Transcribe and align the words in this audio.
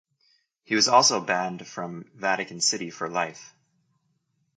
He 0.63 0.73
was 0.73 0.87
also 0.87 1.19
banned 1.21 1.67
from 1.67 2.09
Vatican 2.15 2.59
City 2.59 2.89
for 2.89 3.07
life. 3.07 3.53